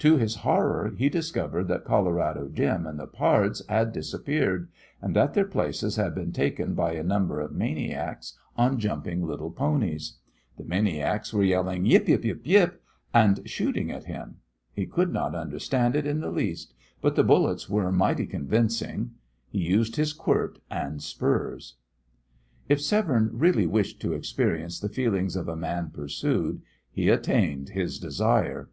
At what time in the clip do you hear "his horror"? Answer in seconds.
0.16-0.92